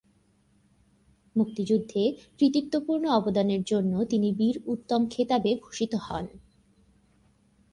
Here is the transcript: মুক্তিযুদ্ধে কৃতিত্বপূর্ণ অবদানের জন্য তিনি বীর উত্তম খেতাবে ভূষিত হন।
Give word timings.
মুক্তিযুদ্ধে 1.35 2.03
কৃতিত্বপূর্ণ 2.39 3.05
অবদানের 3.11 3.61
জন্য 3.63 3.93
তিনি 4.05 4.27
বীর 4.33 4.55
উত্তম 4.65 5.01
খেতাবে 5.09 5.51
ভূষিত 5.55 5.93
হন। 5.97 6.25